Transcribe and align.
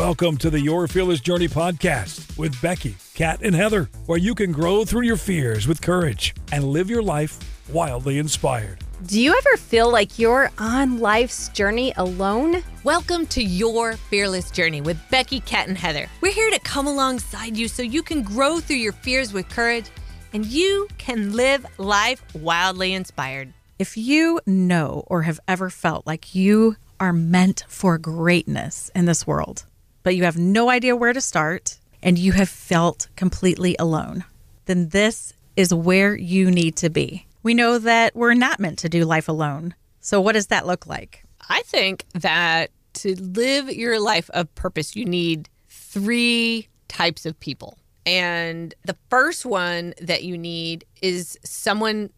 Welcome 0.00 0.38
to 0.38 0.48
the 0.48 0.58
Your 0.58 0.88
Fearless 0.88 1.20
Journey 1.20 1.46
podcast 1.46 2.38
with 2.38 2.58
Becky, 2.62 2.96
Kat, 3.12 3.42
and 3.42 3.54
Heather, 3.54 3.90
where 4.06 4.16
you 4.16 4.34
can 4.34 4.50
grow 4.50 4.82
through 4.82 5.02
your 5.02 5.18
fears 5.18 5.68
with 5.68 5.82
courage 5.82 6.34
and 6.52 6.64
live 6.64 6.88
your 6.88 7.02
life 7.02 7.38
wildly 7.70 8.16
inspired. 8.16 8.82
Do 9.04 9.20
you 9.20 9.36
ever 9.36 9.58
feel 9.58 9.92
like 9.92 10.18
you're 10.18 10.50
on 10.56 11.00
life's 11.00 11.50
journey 11.50 11.92
alone? 11.98 12.62
Welcome 12.82 13.26
to 13.26 13.42
Your 13.42 13.92
Fearless 13.92 14.50
Journey 14.50 14.80
with 14.80 14.96
Becky, 15.10 15.40
Kat, 15.40 15.68
and 15.68 15.76
Heather. 15.76 16.08
We're 16.22 16.32
here 16.32 16.50
to 16.50 16.58
come 16.60 16.86
alongside 16.86 17.54
you 17.54 17.68
so 17.68 17.82
you 17.82 18.02
can 18.02 18.22
grow 18.22 18.58
through 18.58 18.76
your 18.76 18.94
fears 18.94 19.34
with 19.34 19.50
courage 19.50 19.90
and 20.32 20.46
you 20.46 20.88
can 20.96 21.34
live 21.34 21.66
life 21.76 22.22
wildly 22.34 22.94
inspired. 22.94 23.52
If 23.78 23.98
you 23.98 24.40
know 24.46 25.04
or 25.08 25.22
have 25.22 25.40
ever 25.46 25.68
felt 25.68 26.06
like 26.06 26.34
you 26.34 26.76
are 26.98 27.12
meant 27.12 27.64
for 27.68 27.98
greatness 27.98 28.90
in 28.94 29.04
this 29.04 29.26
world, 29.26 29.66
but 30.02 30.16
you 30.16 30.24
have 30.24 30.38
no 30.38 30.70
idea 30.70 30.96
where 30.96 31.12
to 31.12 31.20
start 31.20 31.78
and 32.02 32.18
you 32.18 32.32
have 32.32 32.48
felt 32.48 33.08
completely 33.16 33.76
alone, 33.78 34.24
then 34.66 34.88
this 34.88 35.34
is 35.56 35.74
where 35.74 36.14
you 36.14 36.50
need 36.50 36.76
to 36.76 36.90
be. 36.90 37.26
We 37.42 37.54
know 37.54 37.78
that 37.78 38.14
we're 38.14 38.34
not 38.34 38.60
meant 38.60 38.78
to 38.80 38.88
do 38.88 39.04
life 39.04 39.28
alone. 39.28 39.74
So, 40.00 40.20
what 40.20 40.32
does 40.32 40.48
that 40.48 40.66
look 40.66 40.86
like? 40.86 41.24
I 41.48 41.62
think 41.62 42.04
that 42.14 42.70
to 42.94 43.14
live 43.20 43.70
your 43.70 44.00
life 44.00 44.30
of 44.30 44.54
purpose, 44.54 44.96
you 44.96 45.04
need 45.04 45.48
three 45.68 46.68
types 46.88 47.26
of 47.26 47.38
people. 47.40 47.78
And 48.06 48.74
the 48.84 48.96
first 49.08 49.44
one 49.44 49.94
that 50.00 50.24
you 50.24 50.36
need 50.36 50.84
is 51.02 51.38
someone 51.44 52.10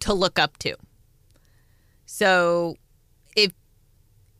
to 0.00 0.14
look 0.14 0.38
up 0.38 0.56
to. 0.58 0.76
So 2.06 2.76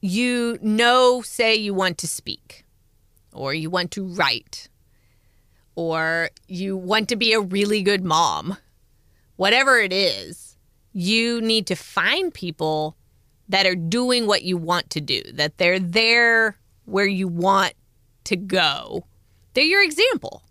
you 0.01 0.59
know, 0.63 1.23
say 1.23 1.55
you 1.55 1.75
want 1.75 1.99
to 1.99 2.07
speak, 2.07 2.65
or 3.33 3.55
you 3.55 3.71
want 3.71 3.91
to 3.93 4.05
write, 4.05 4.69
or 5.75 6.31
you 6.49 6.77
want 6.77 7.09
to 7.09 7.17
be 7.17 7.33
a 7.33 7.41
really 7.41 7.83
good 7.83 8.05
mom, 8.05 8.57
whatever 9.37 9.79
it 9.79 9.93
is, 9.93 10.57
you 10.93 11.41
need 11.41 11.67
to 11.67 11.75
find 11.75 12.35
people 12.35 12.97
that 13.49 13.67
are 13.67 13.77
doing 13.77 14.27
what 14.27 14.43
you 14.43 14.57
want 14.57 14.91
to 14.91 15.01
do, 15.01 15.23
that 15.33 15.59
they're 15.59 15.79
there 15.79 16.57
where 16.85 17.07
you 17.07 17.29
want 17.29 17.75
to 18.25 18.37
go. 18.37 19.05
They're 19.55 19.65
your 19.65 19.83
example. 19.83 20.43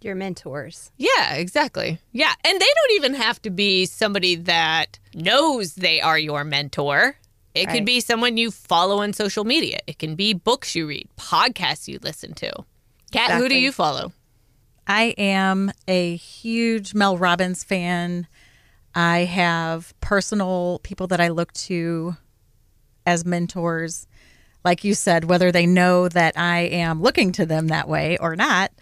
Your 0.00 0.14
mentors. 0.14 0.90
Yeah, 0.96 1.34
exactly. 1.34 1.98
Yeah. 2.12 2.32
And 2.44 2.60
they 2.60 2.66
don't 2.66 2.92
even 2.96 3.14
have 3.14 3.40
to 3.42 3.50
be 3.50 3.86
somebody 3.86 4.36
that 4.36 4.98
knows 5.14 5.74
they 5.74 6.00
are 6.00 6.18
your 6.18 6.44
mentor. 6.44 7.16
It 7.56 7.66
Right. 7.66 7.74
could 7.76 7.86
be 7.86 8.00
someone 8.00 8.36
you 8.36 8.50
follow 8.50 8.98
on 9.00 9.12
social 9.14 9.44
media. 9.44 9.78
It 9.86 9.98
can 9.98 10.14
be 10.14 10.34
books 10.34 10.74
you 10.74 10.86
read, 10.86 11.08
podcasts 11.16 11.88
you 11.88 11.98
listen 12.02 12.34
to. 12.34 12.52
Kat, 13.12 13.32
who 13.40 13.48
do 13.48 13.58
you 13.58 13.72
follow? 13.72 14.12
I 14.86 15.14
am 15.18 15.72
a 15.88 16.16
huge 16.16 16.92
Mel 16.94 17.16
Robbins 17.16 17.64
fan. 17.64 18.26
I 18.94 19.20
have 19.20 19.98
personal 20.00 20.80
people 20.82 21.06
that 21.08 21.20
I 21.20 21.28
look 21.28 21.52
to 21.54 22.16
as 23.06 23.24
mentors. 23.24 24.06
Like 24.64 24.84
you 24.84 24.94
said, 24.94 25.24
whether 25.24 25.50
they 25.50 25.64
know 25.66 26.08
that 26.08 26.36
I 26.36 26.60
am 26.60 27.00
looking 27.00 27.32
to 27.32 27.46
them 27.46 27.68
that 27.68 27.88
way 27.88 28.18
or 28.18 28.36
not, 28.36 28.72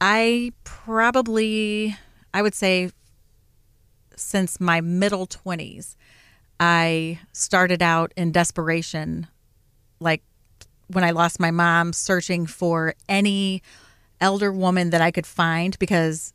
I 0.00 0.52
probably, 0.64 1.96
I 2.34 2.42
would 2.42 2.54
say, 2.54 2.90
since 4.16 4.60
my 4.60 4.80
middle 4.80 5.26
20s, 5.26 5.96
I 6.60 7.18
started 7.32 7.82
out 7.82 8.12
in 8.16 8.32
desperation, 8.32 9.26
like 9.98 10.22
when 10.88 11.04
I 11.04 11.12
lost 11.12 11.40
my 11.40 11.50
mom, 11.50 11.94
searching 11.94 12.46
for 12.46 12.94
any 13.08 13.62
elder 14.20 14.52
woman 14.52 14.90
that 14.90 15.00
I 15.00 15.10
could 15.10 15.26
find 15.26 15.78
because 15.78 16.34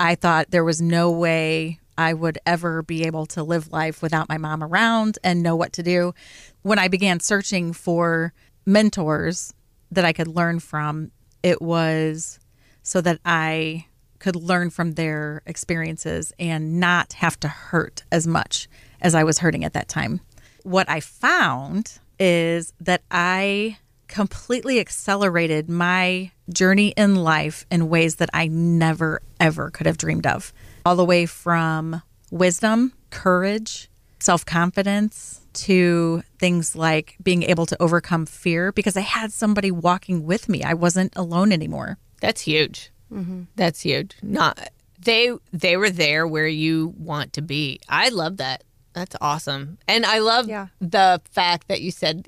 I 0.00 0.14
thought 0.14 0.50
there 0.50 0.64
was 0.64 0.80
no 0.80 1.10
way 1.10 1.78
I 1.98 2.14
would 2.14 2.38
ever 2.46 2.82
be 2.82 3.04
able 3.04 3.26
to 3.26 3.42
live 3.42 3.70
life 3.70 4.00
without 4.00 4.28
my 4.28 4.38
mom 4.38 4.62
around 4.62 5.18
and 5.22 5.42
know 5.42 5.56
what 5.56 5.72
to 5.74 5.82
do. 5.82 6.14
When 6.62 6.78
I 6.78 6.88
began 6.88 7.20
searching 7.20 7.72
for 7.72 8.32
mentors 8.64 9.52
that 9.90 10.04
I 10.04 10.12
could 10.12 10.28
learn 10.28 10.60
from, 10.60 11.10
it 11.42 11.60
was 11.60 12.38
so 12.82 13.00
that 13.02 13.20
I 13.24 13.86
could 14.18 14.36
learn 14.36 14.70
from 14.70 14.92
their 14.92 15.42
experiences 15.46 16.32
and 16.38 16.80
not 16.80 17.14
have 17.14 17.38
to 17.40 17.48
hurt 17.48 18.04
as 18.10 18.26
much 18.26 18.68
as 19.00 19.14
I 19.14 19.24
was 19.24 19.38
hurting 19.38 19.64
at 19.64 19.72
that 19.74 19.88
time. 19.88 20.20
What 20.62 20.88
I 20.88 21.00
found 21.00 21.98
is 22.18 22.72
that 22.80 23.02
I 23.10 23.78
completely 24.08 24.80
accelerated 24.80 25.68
my 25.68 26.32
journey 26.52 26.88
in 26.96 27.14
life 27.14 27.66
in 27.70 27.88
ways 27.88 28.16
that 28.16 28.30
I 28.32 28.48
never, 28.48 29.20
ever 29.38 29.70
could 29.70 29.86
have 29.86 29.98
dreamed 29.98 30.26
of. 30.26 30.52
All 30.84 30.96
the 30.96 31.04
way 31.04 31.26
from 31.26 32.02
wisdom, 32.30 32.92
courage, 33.10 33.88
self 34.18 34.44
confidence 34.44 35.40
to 35.52 36.22
things 36.38 36.74
like 36.74 37.16
being 37.22 37.42
able 37.42 37.66
to 37.66 37.80
overcome 37.82 38.26
fear 38.26 38.72
because 38.72 38.96
I 38.96 39.00
had 39.00 39.32
somebody 39.32 39.70
walking 39.70 40.24
with 40.24 40.48
me. 40.48 40.62
I 40.62 40.74
wasn't 40.74 41.12
alone 41.16 41.52
anymore. 41.52 41.98
That's 42.20 42.42
huge. 42.42 42.90
Mm-hmm. 43.12 43.42
That's 43.56 43.80
huge. 43.80 44.16
Not 44.22 44.68
they 45.00 45.32
they 45.52 45.76
were 45.76 45.90
there 45.90 46.26
where 46.26 46.46
you 46.48 46.94
want 46.98 47.32
to 47.34 47.42
be. 47.42 47.80
I 47.88 48.08
love 48.10 48.36
that. 48.38 48.64
That's 48.92 49.14
awesome. 49.20 49.78
And 49.86 50.04
I 50.04 50.18
love 50.18 50.48
Yeah. 50.48 50.68
the 50.80 51.20
fact 51.30 51.68
that 51.68 51.80
you 51.80 51.90
said 51.90 52.26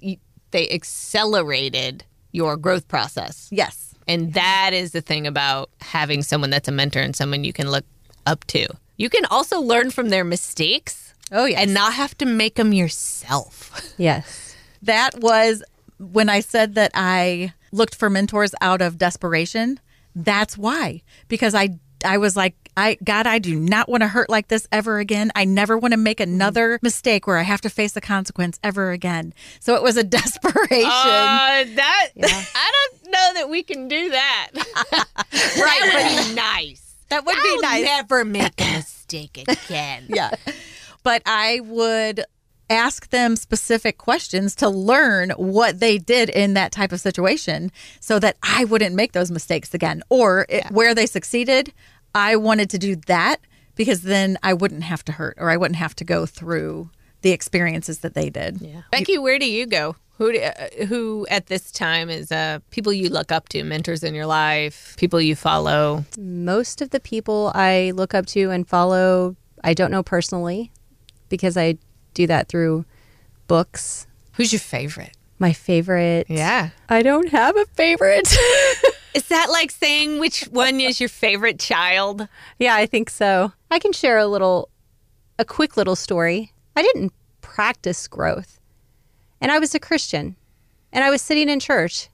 they 0.52 0.68
accelerated 0.70 2.04
your 2.32 2.56
growth 2.56 2.86
process. 2.88 3.48
Yes. 3.50 3.94
And 4.06 4.34
that 4.34 4.70
is 4.72 4.92
the 4.92 5.00
thing 5.00 5.26
about 5.26 5.70
having 5.80 6.22
someone 6.22 6.50
that's 6.50 6.68
a 6.68 6.72
mentor 6.72 7.00
and 7.00 7.14
someone 7.14 7.44
you 7.44 7.52
can 7.52 7.70
look 7.70 7.84
up 8.26 8.44
to. 8.48 8.66
You 8.97 9.08
can 9.10 9.24
also 9.26 9.60
learn 9.60 9.91
from 9.91 10.08
their 10.10 10.24
mistakes. 10.24 11.14
Oh, 11.32 11.44
yeah. 11.44 11.60
And 11.60 11.72
not 11.74 11.94
have 11.94 12.16
to 12.18 12.26
make 12.26 12.54
them 12.56 12.72
yourself. 12.72 13.56
Yes. 13.98 14.54
That 14.82 15.20
was 15.20 15.62
when 15.98 16.28
I 16.30 16.41
said 16.41 16.74
that 16.76 16.91
I 16.94 17.52
looked 17.70 17.94
for 17.94 18.08
mentors 18.08 18.54
out 18.62 18.80
of 18.80 18.97
desperation. 18.97 19.78
That's 20.15 20.56
why. 20.59 21.03
Because 21.28 21.54
I 21.54 21.78
I 22.04 22.19
was 22.19 22.37
like, 22.37 22.54
I 22.76 22.97
God, 23.04 23.26
I 23.26 23.38
do 23.38 23.54
not 23.59 23.88
want 23.88 24.03
to 24.03 24.09
hurt 24.09 24.31
like 24.31 24.48
this 24.48 24.66
ever 24.72 24.98
again. 24.98 25.31
I 25.34 25.44
never 25.44 25.76
want 25.76 25.93
to 25.93 25.98
make 25.98 26.21
another 26.21 26.78
mistake 26.82 27.26
where 27.26 27.37
I 27.38 27.43
have 27.43 27.60
to 27.62 27.71
face 27.71 27.93
the 27.93 28.00
consequence 28.00 28.59
ever 28.62 28.91
again. 28.91 29.34
So 29.60 29.75
it 29.75 29.82
was 29.82 29.97
a 29.97 30.04
desperation. 30.19 30.84
Uh, 30.87 31.65
that 31.76 32.09
I 32.54 32.72
don't 32.72 33.12
know 33.12 33.31
that 33.34 33.48
we 33.50 33.62
can 33.62 33.88
do 33.88 34.10
that. 34.10 34.48
right, 34.54 34.65
that 35.32 36.15
would 36.16 36.28
be 36.28 36.34
nice. 36.34 36.94
that 37.09 37.25
would 37.27 37.37
be 37.37 37.50
I'll 37.56 37.62
nice. 37.62 37.84
Never 37.84 38.25
make 38.25 38.60
a 38.60 38.72
mistake 38.72 39.44
again. 39.48 40.04
yeah. 40.09 40.31
But 41.03 41.22
I 41.27 41.60
would 41.60 42.25
ask 42.70 43.10
them 43.10 43.36
specific 43.36 43.98
questions 43.98 44.54
to 44.54 44.69
learn 44.69 45.31
what 45.31 45.81
they 45.81 45.98
did 45.98 46.31
in 46.31 46.54
that 46.54 46.72
type 46.72 46.92
of 46.92 47.00
situation 47.00 47.70
so 47.98 48.19
that 48.20 48.36
I 48.42 48.64
wouldn't 48.64 48.94
make 48.94 49.12
those 49.12 49.31
mistakes 49.31 49.75
again. 49.75 50.03
Or 50.08 50.47
it, 50.48 50.70
where 50.70 50.94
they 50.94 51.06
succeeded, 51.06 51.72
I 52.14 52.36
wanted 52.36 52.70
to 52.70 52.78
do 52.78 52.97
that 53.06 53.38
because 53.75 54.03
then 54.03 54.38
I 54.42 54.54
wouldn't 54.54 54.84
have 54.84 55.04
to 55.06 55.12
hurt 55.12 55.36
or 55.38 55.50
I 55.50 55.56
wouldn't 55.56 55.76
have 55.76 55.97
to 55.97 56.04
go 56.04 56.26
through 56.26 56.91
the 57.22 57.32
experiences 57.32 57.98
that 57.98 58.14
they 58.14 58.30
did. 58.30 58.60
Yeah. 58.60 58.82
Becky, 58.91 59.19
where 59.19 59.38
do 59.38 59.50
you 59.50 59.66
go? 59.66 59.97
Who 60.19 60.32
do, 60.32 60.41
uh, 60.41 60.86
who 60.86 61.26
at 61.30 61.47
this 61.47 61.70
time 61.70 62.10
is 62.10 62.30
uh, 62.30 62.60
people 62.70 62.92
you 62.92 63.09
look 63.09 63.32
up 63.32 63.48
to, 63.50 63.62
mentors 63.64 64.04
in 64.04 64.14
your 64.14 64.26
life, 64.26 64.94
people 64.98 65.20
you 65.20 65.34
follow? 65.34 66.04
Most 66.19 66.82
of 66.82 66.91
the 66.91 67.00
people 67.00 67.53
I 67.54 67.92
look 67.94 68.14
up 68.14 68.26
to 68.26 68.50
and 68.50 68.69
follow, 68.69 69.36
I 69.64 69.75
don't 69.75 69.91
know 69.91 70.03
personally 70.03 70.72
because 71.30 71.56
I 71.56 71.78
do 72.15 72.26
that 72.26 72.48
through 72.48 72.84
books. 73.47 74.07
Who's 74.34 74.53
your 74.53 74.60
favorite? 74.60 75.16
My 75.39 75.53
favorite. 75.53 76.27
Yeah. 76.28 76.71
I 76.89 77.03
don't 77.03 77.28
have 77.30 77.57
a 77.57 77.65
favorite. 77.66 78.28
Is 79.15 79.27
that 79.28 79.51
like 79.51 79.71
saying 79.71 80.21
which 80.21 80.42
one 80.45 80.80
is 80.80 81.01
your 81.01 81.09
favorite 81.09 81.59
child? 81.59 82.28
yeah, 82.59 82.77
I 82.77 82.86
think 82.86 83.10
so. 83.10 83.53
I 83.71 83.78
can 83.80 83.92
share 83.92 84.18
a 84.18 84.27
little, 84.27 84.68
a 85.39 85.45
quick 85.45 85.77
little 85.77 85.97
story. 85.97 86.53
I 86.77 86.83
didn't 86.83 87.12
practice 87.41 88.07
growth, 88.07 88.60
and 89.41 89.51
I 89.51 89.59
was 89.59 89.74
a 89.74 89.80
Christian, 89.80 90.36
and 90.92 91.03
I 91.03 91.10
was 91.10 91.22
sitting 91.22 91.48
in 91.48 91.59
church, 91.59 92.09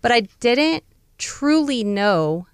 but 0.00 0.10
I 0.10 0.22
didn't 0.40 0.82
truly 1.18 1.84
know 1.84 2.48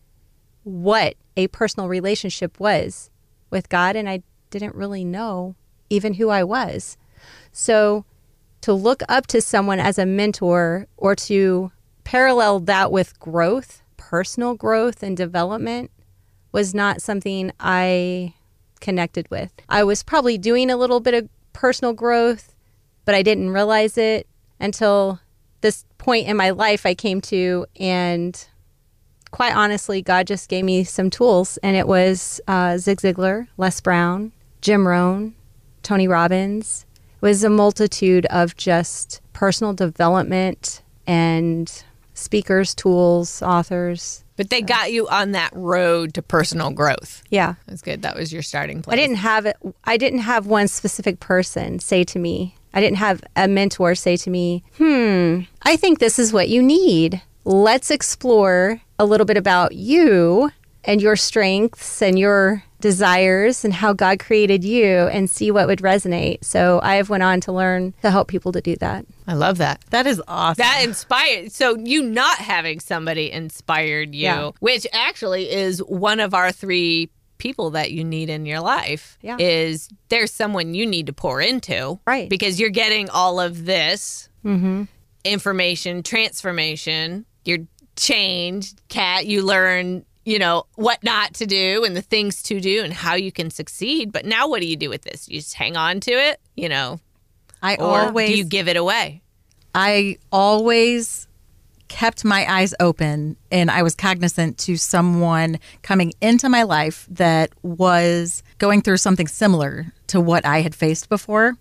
what 0.63 1.15
a 1.37 1.47
personal 1.49 1.89
relationship 1.89 2.61
was 2.61 3.11
with 3.49 3.71
God, 3.71 3.97
and 3.97 4.11
I 4.11 4.23
didn't 4.51 4.75
really 4.75 5.05
know 5.05 5.55
even 5.91 6.15
who 6.15 6.31
I 6.31 6.45
was. 6.45 6.97
So 7.53 8.05
to 8.63 8.73
look 8.73 9.03
up 9.09 9.27
to 9.29 9.41
someone 9.41 9.81
as 9.81 9.99
a 9.99 10.07
mentor 10.07 10.87
or 10.97 11.15
to 11.17 11.73
parallel 12.05 12.61
that 12.61 12.93
with 12.93 13.19
growth, 13.21 13.83
personal 13.97 14.55
growth 14.55 15.03
and 15.03 15.17
development 15.17 15.91
was 16.53 16.75
not 16.75 17.03
something 17.03 17.53
I 17.61 18.35
connected 18.81 19.31
with. 19.31 19.53
I 19.69 19.85
was 19.85 20.03
probably 20.03 20.39
doing 20.39 20.71
a 20.71 20.77
little 20.77 21.01
bit 21.01 21.15
of 21.15 21.29
personal 21.53 21.93
growth, 21.93 22.55
but 23.05 23.15
I 23.15 23.23
didn't 23.23 23.51
realize 23.51 23.97
it 23.97 24.27
until 24.59 25.21
this 25.61 25.85
point 25.99 26.27
in 26.27 26.37
my 26.37 26.51
life 26.51 26.87
I 26.87 26.95
came 26.95 27.21
to, 27.23 27.67
and 27.79 28.47
quite 29.31 29.55
honestly, 29.55 30.03
God 30.03 30.27
just 30.27 30.49
gave 30.49 30.65
me 30.65 30.85
some 30.85 31.11
tools, 31.11 31.59
and 31.59 31.77
it 31.77 31.87
was 31.87 32.41
uh, 32.49 32.79
Zig 32.79 33.01
Ziglar, 33.01 33.49
Les 33.57 33.81
Brown, 33.81 34.33
Jim 34.61 34.89
Rohn, 34.89 35.35
Tony 35.83 36.09
Robbins. 36.09 36.87
Was 37.21 37.45
a 37.45 37.51
multitude 37.51 38.25
of 38.27 38.57
just 38.57 39.21
personal 39.35 39.75
development 39.75 40.81
and 41.07 41.71
speakers, 42.15 42.75
tools, 42.75 43.43
authors. 43.43 44.25
But 44.37 44.49
they 44.49 44.63
got 44.63 44.91
you 44.91 45.07
on 45.09 45.33
that 45.33 45.51
road 45.55 46.15
to 46.15 46.23
personal 46.23 46.71
growth. 46.71 47.23
Yeah. 47.29 47.57
That's 47.67 47.83
good. 47.83 48.01
That 48.03 48.17
was 48.17 48.33
your 48.33 48.41
starting 48.41 48.81
place. 48.81 48.95
I 48.95 48.97
didn't 48.97 49.17
have 49.17 49.45
it. 49.45 49.57
I 49.85 49.99
didn't 49.99 50.21
have 50.21 50.47
one 50.47 50.67
specific 50.67 51.21
person 51.21 51.79
say 51.79 52.05
to 52.05 52.19
me. 52.19 52.55
I 52.73 52.81
didn't 52.81 52.97
have 52.99 53.23
a 53.37 53.49
mentor 53.49 53.95
say 53.95 54.17
to 54.17 54.31
me, 54.31 54.63
"Hmm, 54.79 55.41
I 55.63 55.77
think 55.77 55.99
this 55.99 56.19
is 56.19 56.33
what 56.33 56.49
you 56.49 56.63
need. 56.63 57.21
Let's 57.45 57.91
explore 57.91 58.81
a 58.99 59.05
little 59.05 59.27
bit 59.27 59.37
about 59.37 59.75
you 59.75 60.51
and 60.85 61.03
your 61.03 61.17
strengths 61.17 62.01
and 62.01 62.19
your 62.19 62.63
desires 62.81 63.65
and 63.65 63.73
how 63.75 63.93
God 63.93 64.19
created 64.19 64.65
you 64.65 64.87
and 65.09 65.29
see 65.29 65.51
what 65.51 65.67
would 65.67 65.81
resonate." 65.81 66.45
So 66.45 66.81
I 66.83 66.97
have 66.97 67.09
went 67.11 67.23
on 67.23 67.41
to 67.43 67.53
learn 67.53 67.95
to 68.03 68.11
help 68.11 68.29
people 68.29 68.53
to 68.53 68.61
do 68.61 68.77
that. 68.77 69.07
I 69.27 69.35
love 69.35 69.59
that. 69.59 69.81
That 69.91 70.07
is 70.07 70.21
awesome. 70.27 70.63
That 70.63 70.83
inspired. 70.85 71.53
So 71.53 71.77
you 71.77 72.03
not 72.03 72.39
having 72.39 72.81
somebody 72.81 73.31
inspired 73.31 74.15
you, 74.15 74.23
Yeah. 74.25 74.51
which 74.61 74.87
actually 74.93 75.51
is 75.51 75.79
one 75.81 76.21
of 76.21 76.35
our 76.35 76.53
three 76.53 77.11
people 77.39 77.71
that 77.71 77.91
you 77.91 78.05
need 78.05 78.29
in 78.29 78.45
your 78.45 78.61
life. 78.61 79.17
Yeah. 79.23 79.37
Is 79.39 79.89
there's 80.11 80.33
someone 80.33 80.75
you 80.75 80.87
need 80.87 81.07
to 81.07 81.13
pour 81.13 81.41
into, 81.41 81.99
Right. 82.07 82.29
Because 82.29 82.61
you're 82.61 82.69
getting 82.71 83.09
all 83.09 83.41
of 83.41 83.65
this 83.65 84.29
mm-hmm. 84.45 84.85
information, 85.25 86.03
transformation. 86.03 87.25
You're 87.45 87.67
changed, 87.97 88.81
Kat. 88.89 89.27
You 89.27 89.43
learn. 89.45 90.05
You 90.25 90.39
know 90.39 90.65
what 90.75 91.03
not 91.03 91.35
to 91.35 91.47
do 91.47 91.85
and 91.85 91.97
the 91.97 92.03
things 92.03 92.43
to 92.45 92.61
do 92.61 92.83
and 92.85 92.93
how 92.93 93.15
you 93.15 93.33
can 93.33 93.51
succeed. 93.51 94.13
But 94.13 94.25
now, 94.25 94.49
what 94.49 94.61
do 94.61 94.67
you 94.67 94.77
do 94.77 94.91
with 94.91 95.03
this? 95.03 95.29
You 95.29 95.41
just 95.41 95.55
hang 95.55 95.77
on 95.77 96.01
to 96.01 96.13
it, 96.13 96.41
you 96.57 96.69
know, 96.69 97.01
I 97.63 97.77
or 97.77 98.01
always 98.01 98.31
do 98.31 98.37
you 98.37 98.45
give 98.45 98.69
it 98.69 98.77
away? 98.77 99.23
I 99.75 100.19
always 100.33 101.27
kept 101.89 102.25
my 102.25 102.51
eyes 102.51 102.73
open 102.79 103.37
and 103.51 103.71
I 103.71 103.83
was 103.83 103.97
cognizant 103.97 104.59
to 104.59 104.77
someone 104.77 105.59
coming 105.83 106.13
into 106.21 106.49
my 106.49 106.63
life 106.63 107.07
that 107.11 107.51
was 107.63 108.45
going 108.59 108.81
through 108.81 108.99
something 108.99 109.27
similar 109.27 109.93
to 110.07 110.21
what 110.21 110.47
I 110.47 110.61
had 110.61 110.75
faced 110.75 111.09
before. 111.09 111.57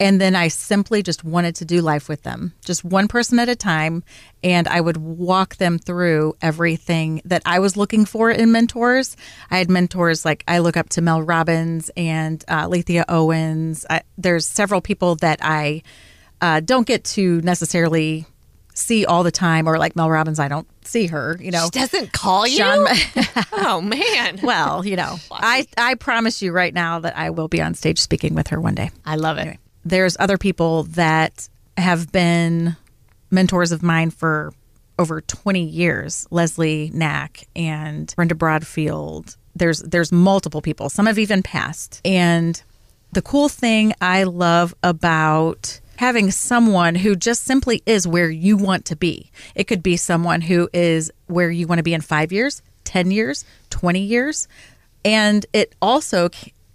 And 0.00 0.20
then 0.20 0.36
I 0.36 0.48
simply 0.48 1.02
just 1.02 1.24
wanted 1.24 1.56
to 1.56 1.64
do 1.64 1.80
life 1.80 2.08
with 2.08 2.22
them, 2.22 2.54
just 2.64 2.84
one 2.84 3.08
person 3.08 3.38
at 3.40 3.48
a 3.48 3.56
time. 3.56 4.04
And 4.44 4.68
I 4.68 4.80
would 4.80 4.96
walk 4.96 5.56
them 5.56 5.78
through 5.78 6.34
everything 6.40 7.20
that 7.24 7.42
I 7.44 7.58
was 7.58 7.76
looking 7.76 8.04
for 8.04 8.30
in 8.30 8.52
mentors. 8.52 9.16
I 9.50 9.58
had 9.58 9.68
mentors 9.68 10.24
like 10.24 10.44
I 10.46 10.58
look 10.60 10.76
up 10.76 10.88
to 10.90 11.00
Mel 11.00 11.22
Robbins 11.22 11.90
and 11.96 12.44
uh, 12.46 12.68
Lethia 12.68 13.04
Owens. 13.08 13.84
I, 13.90 14.02
there's 14.16 14.46
several 14.46 14.80
people 14.80 15.16
that 15.16 15.40
I 15.42 15.82
uh, 16.40 16.60
don't 16.60 16.86
get 16.86 17.02
to 17.04 17.40
necessarily 17.40 18.24
see 18.74 19.04
all 19.04 19.24
the 19.24 19.32
time, 19.32 19.68
or 19.68 19.76
like 19.76 19.96
Mel 19.96 20.08
Robbins, 20.08 20.38
I 20.38 20.46
don't 20.46 20.68
see 20.86 21.08
her. 21.08 21.36
You 21.40 21.50
know, 21.50 21.64
She 21.64 21.80
doesn't 21.80 22.12
call 22.12 22.46
you. 22.46 22.58
Sean- 22.58 22.86
oh 23.52 23.80
man. 23.80 24.38
well, 24.42 24.86
you 24.86 24.94
know, 24.94 25.16
I 25.32 25.66
I 25.76 25.96
promise 25.96 26.40
you 26.42 26.52
right 26.52 26.72
now 26.72 27.00
that 27.00 27.16
I 27.16 27.30
will 27.30 27.48
be 27.48 27.60
on 27.60 27.74
stage 27.74 27.98
speaking 27.98 28.34
with 28.34 28.48
her 28.48 28.60
one 28.60 28.76
day. 28.76 28.90
I 29.04 29.16
love 29.16 29.38
it. 29.38 29.58
There's 29.84 30.16
other 30.18 30.38
people 30.38 30.84
that 30.84 31.48
have 31.76 32.10
been 32.12 32.76
mentors 33.30 33.72
of 33.72 33.82
mine 33.82 34.10
for 34.10 34.52
over 34.98 35.20
20 35.20 35.62
years. 35.62 36.26
Leslie 36.30 36.90
Knack 36.92 37.46
and 37.54 38.12
Brenda 38.16 38.34
Broadfield. 38.34 39.36
There's 39.54 39.80
there's 39.80 40.12
multiple 40.12 40.60
people. 40.60 40.88
Some 40.88 41.06
have 41.06 41.18
even 41.18 41.42
passed. 41.42 42.00
And 42.04 42.60
the 43.12 43.22
cool 43.22 43.48
thing 43.48 43.92
I 44.00 44.24
love 44.24 44.74
about 44.82 45.80
having 45.96 46.30
someone 46.30 46.94
who 46.94 47.16
just 47.16 47.44
simply 47.44 47.82
is 47.86 48.06
where 48.06 48.30
you 48.30 48.56
want 48.56 48.84
to 48.84 48.96
be. 48.96 49.30
It 49.54 49.64
could 49.64 49.82
be 49.82 49.96
someone 49.96 50.40
who 50.42 50.68
is 50.72 51.10
where 51.26 51.50
you 51.50 51.66
want 51.66 51.80
to 51.80 51.82
be 51.82 51.94
in 51.94 52.00
5 52.02 52.30
years, 52.30 52.62
10 52.84 53.10
years, 53.10 53.44
20 53.70 54.00
years. 54.00 54.46
And 55.04 55.44
it 55.52 55.74
also 55.82 56.28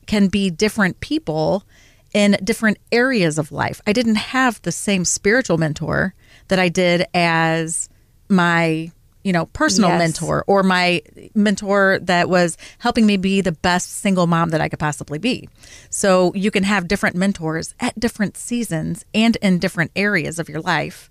can 0.07 0.27
be 0.27 0.49
different 0.49 0.99
people 0.99 1.63
in 2.13 2.37
different 2.43 2.77
areas 2.91 3.37
of 3.37 3.51
life. 3.51 3.81
I 3.87 3.93
didn't 3.93 4.15
have 4.15 4.61
the 4.61 4.71
same 4.71 5.03
spiritual 5.05 5.57
mentor 5.57 6.13
that 6.47 6.59
I 6.59 6.69
did 6.69 7.05
as 7.13 7.89
my, 8.29 8.91
you 9.23 9.33
know, 9.33 9.47
personal 9.47 9.89
Yes. 9.91 9.99
mentor 9.99 10.43
or 10.47 10.63
my 10.63 11.01
mentor 11.33 11.99
that 12.03 12.29
was 12.29 12.57
helping 12.79 13.05
me 13.05 13.17
be 13.17 13.41
the 13.41 13.51
best 13.51 13.89
single 13.91 14.27
mom 14.27 14.49
that 14.49 14.61
I 14.61 14.69
could 14.69 14.79
possibly 14.79 15.17
be. 15.17 15.49
So 15.89 16.33
you 16.35 16.51
can 16.51 16.63
have 16.63 16.87
different 16.87 17.15
mentors 17.15 17.73
at 17.79 17.99
different 17.99 18.37
seasons 18.37 19.05
and 19.13 19.35
in 19.37 19.59
different 19.59 19.91
areas 19.95 20.39
of 20.39 20.49
your 20.49 20.61
life. 20.61 21.09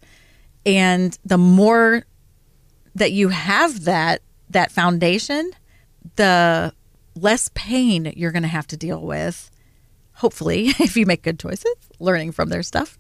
And 0.65 1.19
the 1.25 1.39
more 1.39 2.05
that 2.95 3.13
you 3.13 3.31
have 3.31 3.85
that 3.85 4.23
that 4.51 4.71
foundation, 4.71 5.51
the 6.17 6.75
less 7.17 7.51
pain 7.55 8.13
you're 8.17 8.33
going 8.33 8.43
to 8.43 8.49
have 8.49 8.67
to 8.69 8.77
deal 8.77 9.01
with. 9.01 9.51
Hopefully, 10.23 10.69
if 10.79 10.97
you 10.97 11.05
make 11.05 11.23
good 11.23 11.41
choices, 11.41 11.75
learning 11.99 12.31
from 12.31 12.49
their 12.49 12.63
stuff. 12.63 12.97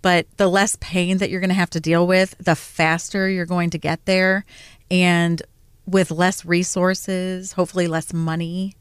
But 0.00 0.28
the 0.36 0.46
less 0.46 0.76
pain 0.80 1.18
that 1.18 1.28
you're 1.28 1.40
going 1.40 1.50
to 1.50 1.54
have 1.54 1.70
to 1.70 1.80
deal 1.80 2.06
with, 2.06 2.36
the 2.38 2.54
faster 2.54 3.28
you're 3.28 3.46
going 3.46 3.70
to 3.70 3.78
get 3.78 4.04
there. 4.04 4.44
And 4.88 5.42
with 5.86 6.12
less 6.12 6.44
resources, 6.44 7.52
hopefully 7.52 7.88
less 7.88 8.12
money, 8.12 8.76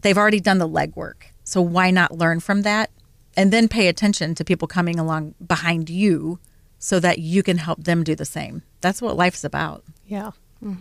they've 0.00 0.16
already 0.16 0.40
done 0.40 0.56
the 0.56 0.68
legwork. 0.68 1.24
So 1.44 1.60
why 1.60 1.90
not 1.90 2.16
learn 2.16 2.40
from 2.40 2.62
that 2.62 2.90
and 3.36 3.52
then 3.52 3.68
pay 3.68 3.88
attention 3.88 4.34
to 4.36 4.44
people 4.44 4.66
coming 4.66 4.98
along 4.98 5.34
behind 5.46 5.90
you 5.90 6.38
so 6.78 7.00
that 7.00 7.18
you 7.18 7.42
can 7.42 7.58
help 7.58 7.84
them 7.84 8.02
do 8.02 8.14
the 8.14 8.24
same? 8.24 8.62
That's 8.80 9.02
what 9.02 9.16
life's 9.16 9.44
about. 9.44 9.84
Yeah. 10.06 10.30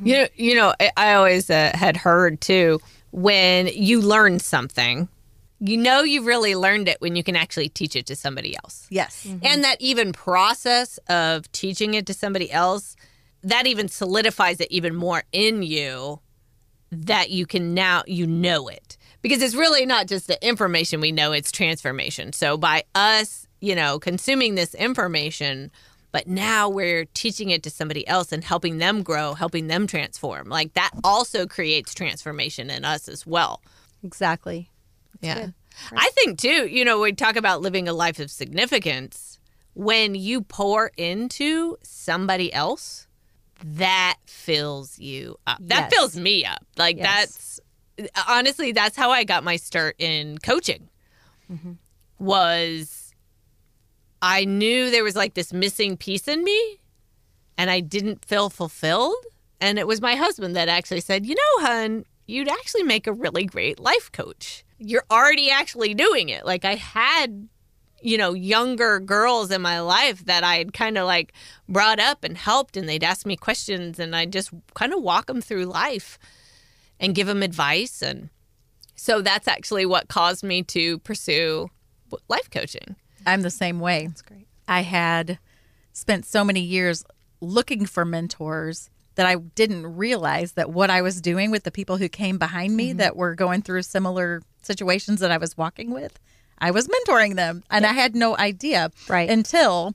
You 0.01 0.17
know, 0.19 0.27
you 0.35 0.55
know, 0.55 0.73
I, 0.79 0.91
I 0.95 1.13
always 1.15 1.49
uh, 1.49 1.71
had 1.73 1.97
heard 1.97 2.39
too 2.39 2.79
when 3.11 3.67
you 3.67 4.01
learn 4.01 4.39
something, 4.39 5.07
you 5.65 5.77
know 5.77 6.03
you've 6.03 6.25
really 6.25 6.55
learned 6.55 6.89
it 6.89 6.99
when 6.99 7.15
you 7.15 7.23
can 7.23 7.37
actually 7.37 7.69
teach 7.69 7.95
it 7.95 8.05
to 8.07 8.15
somebody 8.15 8.55
else. 8.63 8.85
Yes. 8.89 9.25
Mm-hmm. 9.25 9.45
And 9.45 9.63
that 9.63 9.79
even 9.79 10.11
process 10.11 10.97
of 11.07 11.49
teaching 11.53 11.93
it 11.93 12.05
to 12.07 12.13
somebody 12.13 12.51
else, 12.51 12.97
that 13.43 13.65
even 13.65 13.87
solidifies 13.87 14.59
it 14.59 14.67
even 14.71 14.93
more 14.93 15.23
in 15.31 15.63
you 15.63 16.19
that 16.91 17.29
you 17.29 17.45
can 17.45 17.73
now 17.73 18.03
you 18.05 18.27
know 18.27 18.67
it. 18.67 18.97
Because 19.21 19.41
it's 19.41 19.55
really 19.55 19.85
not 19.85 20.07
just 20.07 20.27
the 20.27 20.45
information 20.45 20.99
we 20.99 21.13
know, 21.13 21.31
it's 21.31 21.51
transformation. 21.51 22.33
So 22.33 22.57
by 22.57 22.83
us, 22.93 23.47
you 23.61 23.73
know, 23.73 23.99
consuming 23.99 24.55
this 24.55 24.75
information, 24.75 25.71
but 26.11 26.27
now 26.27 26.67
we're 26.67 27.05
teaching 27.13 27.51
it 27.51 27.63
to 27.63 27.69
somebody 27.69 28.05
else 28.05 28.33
and 28.33 28.43
helping 28.43 28.79
them 28.79 29.01
grow, 29.01 29.33
helping 29.33 29.67
them 29.67 29.87
transform. 29.87 30.49
Like 30.49 30.73
that 30.73 30.91
also 31.05 31.47
creates 31.47 31.93
transformation 31.93 32.69
in 32.69 32.83
us 32.83 33.07
as 33.07 33.25
well. 33.25 33.61
Exactly. 34.03 34.69
Yeah. 35.21 35.47
I 35.91 36.09
think 36.11 36.39
too, 36.39 36.67
you 36.67 36.85
know, 36.85 36.99
we 36.99 37.13
talk 37.13 37.35
about 37.35 37.61
living 37.61 37.87
a 37.87 37.93
life 37.93 38.19
of 38.19 38.29
significance. 38.31 39.39
When 39.75 40.13
you 40.15 40.41
pour 40.41 40.91
into 40.97 41.77
somebody 41.83 42.53
else, 42.53 43.07
that 43.63 44.17
fills 44.25 44.99
you 44.99 45.37
up. 45.47 45.57
That 45.61 45.89
Yes. 45.89 45.93
fills 45.93 46.15
me 46.17 46.45
up. 46.45 46.65
Like 46.77 46.97
Yes. 46.97 47.59
that's 47.97 48.27
honestly, 48.27 48.71
that's 48.71 48.95
how 48.95 49.11
I 49.11 49.23
got 49.23 49.43
my 49.43 49.55
start 49.55 49.95
in 49.99 50.37
coaching. 50.39 50.89
Mm-hmm. 51.51 51.73
Was 52.19 53.13
I 54.21 54.45
knew 54.45 54.89
there 54.89 55.03
was 55.03 55.15
like 55.15 55.33
this 55.33 55.51
missing 55.51 55.97
piece 55.97 56.27
in 56.27 56.43
me 56.43 56.79
and 57.57 57.69
I 57.69 57.79
didn't 57.81 58.23
feel 58.25 58.49
fulfilled. 58.49 59.15
And 59.59 59.77
it 59.79 59.87
was 59.87 60.01
my 60.01 60.15
husband 60.15 60.55
that 60.55 60.69
actually 60.69 61.01
said, 61.01 61.25
You 61.25 61.35
know, 61.35 61.67
hun, 61.67 62.05
you'd 62.27 62.47
actually 62.49 62.83
make 62.83 63.07
a 63.07 63.13
really 63.13 63.45
great 63.45 63.79
life 63.79 64.11
coach. 64.11 64.63
You're 64.85 65.05
already 65.09 65.49
actually 65.49 65.93
doing 65.93 66.29
it. 66.29 66.45
Like, 66.45 66.65
I 66.65 66.75
had, 66.75 67.47
you 68.01 68.17
know, 68.17 68.33
younger 68.33 68.99
girls 68.99 69.49
in 69.49 69.61
my 69.61 69.79
life 69.79 70.25
that 70.25 70.43
I 70.43 70.57
had 70.57 70.73
kind 70.73 70.97
of 70.97 71.05
like 71.05 71.31
brought 71.69 71.99
up 71.99 72.23
and 72.23 72.37
helped, 72.37 72.75
and 72.75 72.87
they'd 72.89 73.03
ask 73.03 73.25
me 73.25 73.37
questions, 73.37 73.97
and 73.97 74.13
I 74.15 74.25
just 74.25 74.51
kind 74.73 74.93
of 74.93 75.01
walk 75.01 75.27
them 75.27 75.41
through 75.41 75.65
life 75.65 76.19
and 76.99 77.15
give 77.15 77.27
them 77.27 77.43
advice. 77.43 78.01
And 78.01 78.29
so 78.95 79.21
that's 79.21 79.47
actually 79.47 79.85
what 79.85 80.09
caused 80.09 80.43
me 80.43 80.63
to 80.63 80.99
pursue 80.99 81.69
life 82.27 82.49
coaching. 82.49 82.97
I'm 83.25 83.41
the 83.41 83.49
same 83.49 83.79
way. 83.79 84.07
That's 84.07 84.21
great. 84.21 84.47
I 84.67 84.81
had 84.81 85.39
spent 85.93 86.25
so 86.25 86.43
many 86.43 86.61
years 86.61 87.05
looking 87.39 87.85
for 87.85 88.03
mentors 88.03 88.89
that 89.15 89.25
I 89.25 89.35
didn't 89.35 89.85
realize 89.95 90.53
that 90.53 90.71
what 90.71 90.89
I 90.89 91.01
was 91.01 91.21
doing 91.21 91.51
with 91.51 91.63
the 91.63 91.71
people 91.71 91.97
who 91.97 92.09
came 92.09 92.37
behind 92.37 92.75
me 92.75 92.93
that 92.93 93.15
were 93.15 93.35
going 93.35 93.61
through 93.61 93.83
similar 93.83 94.41
situations 94.61 95.19
that 95.19 95.31
I 95.31 95.37
was 95.37 95.55
walking 95.57 95.91
with, 95.91 96.19
I 96.59 96.71
was 96.71 96.87
mentoring 96.87 97.35
them 97.35 97.63
and 97.69 97.85
I 97.85 97.93
had 97.93 98.15
no 98.15 98.37
idea 98.37 98.91
Right. 99.07 99.29
until 99.29 99.93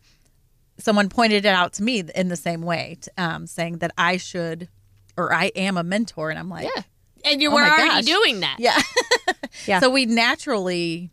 someone 0.78 1.08
pointed 1.08 1.44
it 1.44 1.48
out 1.48 1.72
to 1.75 1.82
me 1.82 2.04
in 2.14 2.28
the 2.28 2.37
same 2.37 2.62
way, 2.62 2.98
um, 3.16 3.46
saying 3.46 3.78
that 3.78 3.90
I 3.98 4.16
should 4.18 4.68
or 5.16 5.32
I 5.34 5.46
am 5.56 5.76
a 5.76 5.82
mentor, 5.82 6.30
and 6.30 6.38
I'm 6.38 6.48
like, 6.48 6.68
Yeah. 6.76 6.82
And 7.25 7.42
you 7.42 7.50
Oh 7.50 7.54
were 7.54 7.62
already 7.62 7.88
gosh. 7.88 8.04
doing 8.04 8.40
that. 8.40 8.56
yeah. 8.60 8.78
Yeah. 9.66 9.80
So 9.80 9.90
we 9.90 10.06
naturally 10.06 11.10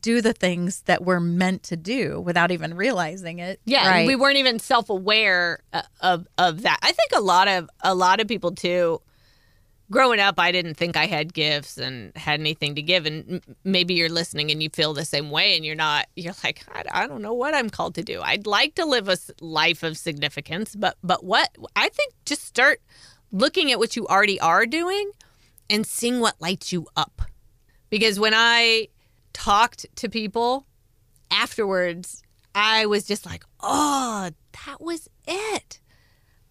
do 0.00 0.20
the 0.20 0.32
things 0.32 0.82
that 0.82 1.02
we're 1.04 1.20
meant 1.20 1.62
to 1.64 1.76
do 1.76 2.20
without 2.20 2.50
even 2.50 2.74
realizing 2.74 3.38
it. 3.38 3.60
Yeah, 3.64 3.88
Right. 3.88 4.06
we 4.06 4.16
weren't 4.16 4.36
even 4.38 4.58
self-aware 4.58 5.60
uh, 5.72 5.82
of 6.00 6.26
of 6.38 6.62
that. 6.62 6.78
I 6.82 6.92
think 6.92 7.10
a 7.14 7.20
lot 7.20 7.48
of 7.48 7.68
a 7.82 7.94
lot 7.94 8.20
of 8.20 8.28
people 8.28 8.52
too. 8.52 9.00
Growing 9.88 10.18
up, 10.18 10.40
I 10.40 10.50
didn't 10.50 10.74
think 10.74 10.96
I 10.96 11.06
had 11.06 11.32
gifts 11.32 11.78
and 11.78 12.10
had 12.16 12.40
anything 12.40 12.74
to 12.74 12.82
give, 12.82 13.06
and 13.06 13.40
maybe 13.62 13.94
you're 13.94 14.08
listening 14.08 14.50
and 14.50 14.60
you 14.60 14.68
feel 14.68 14.94
the 14.94 15.04
same 15.04 15.30
way, 15.30 15.54
and 15.54 15.64
you're 15.64 15.76
not. 15.76 16.06
You're 16.16 16.34
like, 16.42 16.64
I, 16.74 16.82
I 16.90 17.06
don't 17.06 17.22
know 17.22 17.34
what 17.34 17.54
I'm 17.54 17.70
called 17.70 17.94
to 17.94 18.02
do. 18.02 18.20
I'd 18.20 18.48
like 18.48 18.74
to 18.74 18.84
live 18.84 19.08
a 19.08 19.16
life 19.40 19.84
of 19.84 19.96
significance, 19.96 20.74
but 20.74 20.96
but 21.04 21.22
what 21.22 21.50
I 21.76 21.88
think 21.90 22.14
just 22.24 22.44
start 22.44 22.80
looking 23.30 23.70
at 23.70 23.78
what 23.78 23.94
you 23.94 24.08
already 24.08 24.40
are 24.40 24.66
doing 24.66 25.12
and 25.70 25.86
seeing 25.86 26.18
what 26.18 26.34
lights 26.40 26.72
you 26.72 26.88
up. 26.96 27.22
Because 27.88 28.18
when 28.18 28.34
I 28.34 28.88
talked 29.36 29.84
to 29.96 30.08
people 30.08 30.66
afterwards, 31.30 32.22
I 32.54 32.86
was 32.86 33.04
just 33.04 33.26
like, 33.26 33.44
oh, 33.60 34.30
that 34.66 34.80
was 34.80 35.10
it. 35.28 35.78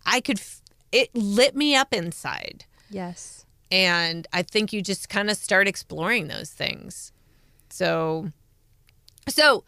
I 0.06 0.22
could, 0.22 0.38
f- 0.38 0.62
it 0.92 1.10
lit 1.15 1.56
me 1.56 1.75
up 1.75 1.92
inside. 1.94 2.65
Yes. 2.92 3.44
And 3.72 4.27
I 4.32 4.44
think 4.44 4.72
you 4.72 4.84
just 4.84 5.10
kind 5.10 5.32
of 5.32 5.38
start 5.38 5.68
exploring 5.68 6.27
those 6.27 6.51
things. 6.51 7.12
So, 7.72 8.32
so 9.27 9.63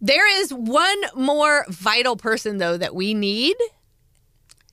there 0.00 0.40
is 0.40 0.54
one 0.54 1.00
more 1.16 1.66
vital 1.68 2.16
person 2.16 2.58
though 2.58 2.76
that 2.76 2.94
we 2.94 3.12
need 3.12 3.56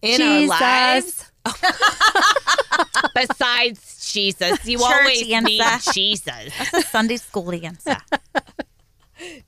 in 0.04 0.22
our 0.22 0.46
lives. 0.46 1.32
Besides 3.16 3.99
Jesus, 4.10 4.66
you 4.66 4.80
Church 4.80 4.88
always 4.88 5.28
need. 5.28 5.62
Jesus. 5.94 6.52
That's 6.58 6.74
a 6.74 6.82
Sunday 6.82 7.18
school 7.18 7.52
answer. 7.52 7.98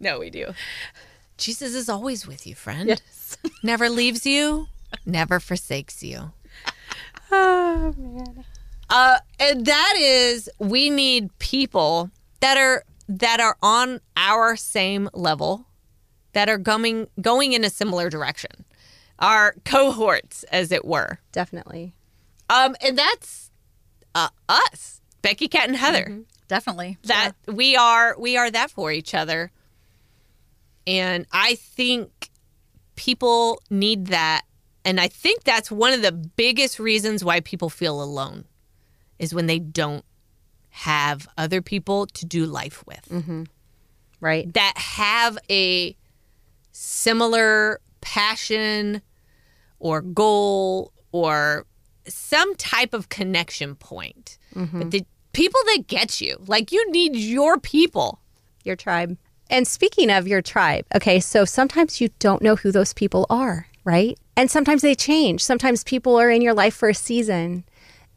No, 0.01 0.20
we 0.20 0.30
do. 0.30 0.53
Jesus 1.38 1.74
is 1.74 1.88
always 1.88 2.27
with 2.27 2.46
you, 2.46 2.56
friend. 2.56 2.89
Yes. 2.89 3.38
Never 3.63 3.89
leaves 3.89 4.25
you, 4.25 4.68
never 5.06 5.39
forsakes 5.39 6.03
you. 6.03 6.32
Oh 7.34 7.96
man. 7.98 8.44
Uh, 8.89 9.20
and 9.39 9.65
that 9.65 9.94
is, 9.98 10.50
we 10.60 10.89
need 10.89 11.30
people 11.39 12.12
that 12.41 12.58
are 12.58 12.84
that 13.08 13.39
are 13.39 13.56
on 13.63 14.01
our 14.18 14.58
same 14.58 15.10
level, 15.13 15.65
that 16.34 16.50
are 16.50 16.58
going 16.58 17.08
going 17.22 17.53
in 17.53 17.63
a 17.63 17.70
similar 17.70 18.10
direction, 18.10 18.65
our 19.20 19.56
cohorts, 19.63 20.44
as 20.51 20.74
it 20.74 20.84
were. 20.84 21.20
Definitely. 21.32 21.94
Um, 22.50 22.75
and 22.82 22.98
that's 22.98 23.50
uh, 24.15 24.30
us, 24.50 25.01
Becky, 25.22 25.48
Kat, 25.48 25.68
and 25.68 25.77
Heather. 25.77 26.24
Definitely. 26.48 26.98
that 27.03 27.32
we 27.48 27.77
are 27.77 28.15
we 28.20 28.36
are 28.36 28.51
that 28.51 28.72
for 28.72 28.91
each 28.91 29.13
other. 29.13 29.51
And 30.86 31.25
i 31.32 31.56
think 31.56 32.30
people 32.96 33.62
need 33.70 34.08
that. 34.08 34.41
And 34.84 35.00
i 35.00 35.08
think 35.08 35.44
that's 35.44 35.72
one 35.72 35.94
of 35.94 36.01
the 36.01 36.12
biggest 36.12 36.77
reasons 36.80 37.24
why 37.24 37.39
people 37.39 37.70
feel 37.70 38.01
alone 38.03 38.46
is 39.18 39.34
when 39.34 39.46
they 39.46 39.60
don't 39.60 40.03
have 40.72 41.27
other 41.38 41.62
people 41.62 42.06
to 42.08 42.25
do 42.25 42.46
life 42.46 42.84
with. 42.86 43.48
Right. 44.20 44.53
that 44.53 44.74
have 44.77 45.38
a 45.50 45.96
similar 46.72 47.80
passion 48.01 49.01
or 49.80 50.01
goal 50.01 50.91
or 51.12 51.65
some 52.08 52.55
type 52.55 52.93
of 52.93 53.10
connection 53.10 53.75
point 53.75 54.38
mm-hmm. 54.55 54.79
but 54.79 54.91
the 54.91 55.05
people 55.34 55.60
that 55.67 55.86
get 55.88 56.20
you 56.22 56.38
like 56.48 56.72
you 56.72 56.91
need 56.91 57.15
your 57.15 57.58
people 57.60 58.20
Your 58.63 58.75
tribe. 58.75 59.17
And 59.50 59.67
speaking 59.67 60.10
of 60.10 60.27
your 60.27 60.41
tribe, 60.41 60.86
okay, 60.96 61.20
so 61.20 61.46
sometimes 61.46 62.00
you 62.00 62.10
don't 62.20 62.41
know 62.41 62.55
who 62.55 62.72
those 62.72 62.93
people 62.93 63.25
are, 63.29 63.67
right? 63.84 64.17
And 64.38 64.50
sometimes 64.50 64.81
they 64.81 64.96
change. 64.96 65.43
Sometimes 65.43 65.84
people 65.84 66.15
are 66.17 66.29
in 66.29 66.41
your 66.41 66.53
life 66.53 66.74
for 66.74 66.89
a 66.89 66.96
season 66.96 67.65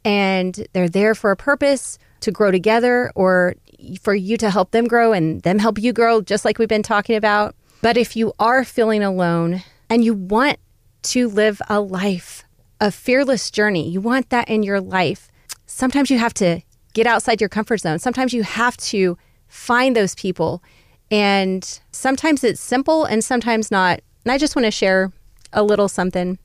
and 0.04 0.66
they're 0.72 0.88
there 0.88 1.14
for 1.14 1.30
a 1.30 1.36
purpose 1.36 1.98
to 2.20 2.30
grow 2.30 2.50
together 2.50 3.10
or 3.14 3.56
for 4.00 4.14
you 4.14 4.36
to 4.36 4.50
help 4.50 4.70
them 4.70 4.86
grow 4.86 5.12
and 5.12 5.42
them 5.42 5.58
help 5.58 5.78
you 5.78 5.92
grow, 5.92 6.20
just 6.20 6.44
like 6.44 6.58
we've 6.58 6.68
been 6.68 6.82
talking 6.82 7.16
about. 7.16 7.56
But 7.82 7.96
if 7.96 8.14
you 8.16 8.32
are 8.38 8.64
feeling 8.64 9.02
alone 9.02 9.62
and 9.90 10.04
you 10.04 10.14
want 10.14 10.58
to 11.02 11.28
live 11.28 11.60
a 11.68 11.80
life, 11.80 12.43
a 12.84 12.90
fearless 12.90 13.50
journey, 13.50 13.88
you 13.88 13.98
want 13.98 14.28
that 14.28 14.48
in 14.48 14.62
your 14.62 14.78
life, 14.78 15.30
sometimes 15.64 16.10
you 16.10 16.18
have 16.18 16.34
to 16.34 16.60
get 16.92 17.06
outside 17.06 17.40
your 17.40 17.48
comfort 17.48 17.78
zone. 17.78 17.98
Sometimes 17.98 18.34
you 18.34 18.42
have 18.42 18.76
to 18.76 19.16
find 19.48 19.96
those 19.96 20.14
people. 20.14 20.62
And 21.10 21.80
sometimes 21.92 22.44
it's 22.44 22.60
simple 22.60 23.06
and 23.06 23.24
sometimes 23.24 23.70
not. 23.70 24.00
And 24.24 24.32
I 24.32 24.38
just 24.38 24.54
want 24.54 24.66
to 24.66 24.70
share 24.70 25.12
a 25.54 25.62
little 25.62 25.88
something. 25.88 26.38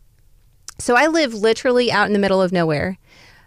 So 0.80 0.96
I 0.96 1.08
live 1.08 1.34
literally 1.34 1.92
out 1.92 2.08
in 2.08 2.14
the 2.14 2.20
middle 2.20 2.42
of 2.42 2.54
nowhere. 2.54 2.98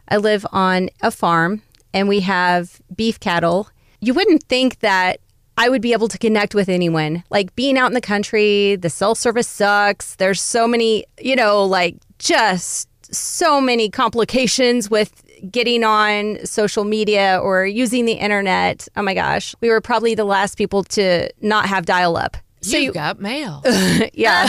I 0.09 0.19
live 0.19 0.45
on 0.53 0.91
a 1.01 1.11
farm 1.11 1.63
and 1.95 2.09
we 2.09 2.21
have 2.21 2.83
beef 2.95 3.19
cattle. 3.21 3.71
You 4.01 4.13
wouldn't 4.13 4.43
think 4.45 4.81
that 4.81 5.21
I 5.57 5.71
would 5.71 5.81
be 5.81 5.93
able 5.93 6.09
to 6.09 6.19
connect 6.19 6.55
with 6.55 6.69
anyone. 6.69 7.25
Like 7.31 7.55
being 7.57 7.79
out 7.79 7.87
in 7.87 7.95
the 7.95 8.01
country, 8.03 8.77
the 8.77 8.91
cell 8.91 9.15
service 9.15 9.49
sucks. 9.49 10.17
There's 10.17 10.43
so 10.43 10.69
many, 10.69 11.07
you 11.19 11.37
know, 11.37 11.65
like 11.65 11.97
just 12.23 12.89
so 13.13 13.61
many 13.61 13.91
complications 13.91 14.89
with 14.89 15.23
getting 15.51 15.83
on 15.83 16.39
social 16.47 16.85
media 16.85 17.41
or 17.43 17.67
using 17.67 18.05
the 18.05 18.13
internet. 18.13 18.87
Oh 18.97 19.03
my 19.03 19.13
gosh. 19.13 19.55
We 19.61 19.69
were 19.69 19.81
probably 19.81 20.15
the 20.15 20.25
last 20.25 20.57
people 20.57 20.85
to 20.85 21.29
not 21.41 21.67
have 21.67 21.85
dial 21.85 22.17
up. 22.17 22.37
So 22.61 22.77
you 22.77 22.85
you, 22.85 22.93
got 22.93 23.19
mail 23.19 23.61
yeah. 24.13 24.49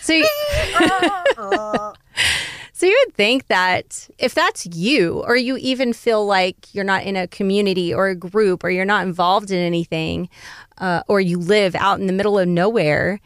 so 0.00 0.14
you, 0.14 0.26
so 2.72 2.86
you 2.86 3.04
would 3.04 3.14
think 3.14 3.48
that 3.48 4.08
if 4.18 4.34
that's 4.34 4.64
you, 4.64 5.22
or 5.26 5.36
you 5.36 5.58
even 5.58 5.92
feel 5.92 6.24
like 6.24 6.74
you're 6.74 6.84
not 6.84 7.02
in 7.02 7.16
a 7.16 7.28
community 7.28 7.92
or 7.92 8.08
a 8.08 8.14
group, 8.14 8.64
or 8.64 8.70
you're 8.70 8.86
not 8.86 9.06
involved 9.06 9.50
in 9.50 9.58
anything, 9.58 10.30
uh, 10.78 11.02
or 11.06 11.20
you 11.20 11.38
live 11.38 11.74
out 11.74 12.00
in 12.00 12.06
the 12.06 12.14
middle 12.14 12.38
of 12.38 12.48
nowhere, 12.48 13.20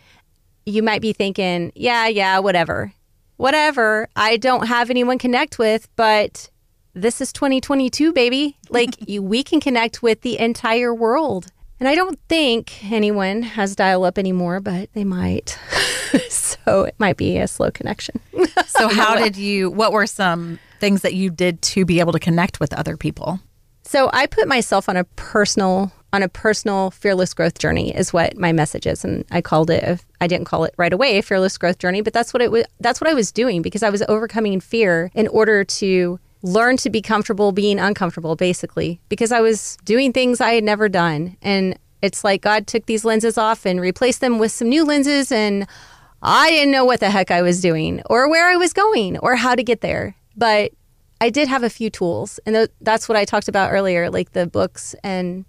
you 0.67 0.83
might 0.83 1.01
be 1.01 1.13
thinking, 1.13 1.71
yeah, 1.77 2.09
yeah, 2.09 2.41
whatever, 2.41 2.93
whatever. 3.39 4.09
I 4.15 4.37
don't 4.37 4.67
have 4.67 4.91
anyone 4.91 5.19
connect 5.19 5.59
with, 5.59 5.89
but 5.97 6.51
this 6.93 7.23
is 7.23 7.33
2022, 7.33 8.13
baby. 8.13 8.57
Like 8.71 9.09
you, 9.09 9.23
we 9.23 9.43
can 9.43 9.61
connect 9.61 10.03
with 10.03 10.21
the 10.21 10.39
entire 10.39 10.95
world. 10.95 11.47
And 11.81 11.89
I 11.89 11.95
don't 11.95 12.21
think 12.29 12.85
anyone 12.93 13.43
has 13.43 13.75
dial 13.75 14.05
up 14.05 14.19
anymore, 14.19 14.61
but 14.61 14.93
they 14.93 15.05
might. 15.05 15.59
so 16.29 16.83
it 16.83 16.95
might 16.99 17.17
be 17.17 17.39
a 17.39 17.49
slow 17.49 17.71
connection. 17.71 18.21
So 18.67 18.89
how 18.89 19.17
did 19.17 19.37
you 19.37 19.71
what 19.71 19.93
were 19.93 20.07
some 20.07 20.61
things 20.79 21.03
that 21.03 21.15
you 21.15 21.31
did 21.31 21.63
to 21.63 21.85
be 21.85 21.99
able 21.99 22.13
to 22.13 22.21
connect 22.21 22.61
with 22.61 22.73
other 22.75 22.97
people? 22.97 23.41
So 23.83 24.11
I 24.13 24.27
put 24.27 24.47
myself 24.47 24.89
on 24.89 24.97
a 24.97 25.05
personal 25.17 25.91
on 26.13 26.23
a 26.23 26.29
personal 26.29 26.91
fearless 26.91 27.35
growth 27.35 27.59
journey 27.59 27.95
is 27.95 28.13
what 28.13 28.37
my 28.37 28.53
message 28.53 28.87
is. 28.87 29.05
And 29.05 29.25
I 29.31 29.41
called 29.41 29.71
it 29.71 30.05
I 30.21 30.27
didn't 30.27 30.47
call 30.47 30.65
it 30.65 30.75
right 30.77 30.93
away 30.93 31.19
a 31.19 31.23
fearless 31.23 31.57
growth 31.59 31.79
journey 31.79 32.01
but 32.01 32.13
that's 32.13 32.33
what 32.33 32.43
it 32.43 32.51
was 32.51 32.65
that's 32.81 33.01
what 33.01 33.09
I 33.09 33.15
was 33.15 33.31
doing 33.31 33.63
because 33.63 33.83
I 33.83 33.91
was 33.91 34.03
overcoming 34.09 34.61
fear 34.61 35.11
in 35.15 35.29
order 35.29 35.65
to 35.65 36.19
learn 36.43 36.77
to 36.79 36.91
be 36.91 37.03
comfortable 37.03 37.53
being 37.53 37.79
uncomfortable 37.79 38.37
basically 38.37 39.01
because 39.09 39.33
I 39.33 39.41
was 39.41 39.77
doing 39.85 40.13
things 40.13 40.41
I 40.41 40.53
had 40.53 40.65
never 40.65 40.89
done. 40.89 41.37
And 41.43 41.79
it's 42.01 42.25
like 42.25 42.43
God 42.43 42.67
took 42.67 42.87
these 42.87 43.05
lenses 43.05 43.37
off 43.37 43.67
and 43.67 43.81
replaced 43.81 44.21
them 44.21 44.39
with 44.39 44.53
some 44.53 44.69
new 44.69 44.85
lenses 44.85 45.33
and 45.33 45.67
I 46.23 46.51
didn't 46.51 46.73
know 46.73 46.85
what 46.85 47.01
the 47.01 47.11
heck 47.11 47.31
I 47.31 47.43
was 47.43 47.61
doing 47.61 48.03
or 48.07 48.29
where 48.29 48.49
I 48.49 48.57
was 48.57 48.73
going 48.73 49.19
or 49.19 49.37
how 49.37 49.55
to 49.55 49.63
get 49.63 49.81
there. 49.83 50.17
But 50.37 50.73
I 51.21 51.31
did 51.31 51.49
have 51.49 51.65
a 51.65 51.71
few 51.71 51.91
tools, 51.91 52.39
and 52.47 52.55
th- 52.55 52.71
that's 52.81 53.09
what 53.09 53.17
I 53.17 53.25
talked 53.25 53.49
about 53.49 53.73
earlier, 53.73 54.09
like 54.09 54.33
the 54.33 54.47
books, 54.47 54.95
and 55.03 55.45